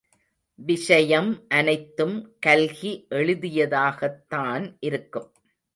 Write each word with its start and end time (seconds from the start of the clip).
விஷயம் 0.59 1.29
அனைத்தும் 1.47 2.35
கல்கி 2.39 3.05
எழுதியதாகத்தான் 3.09 4.77
இருக்கும். 4.79 5.31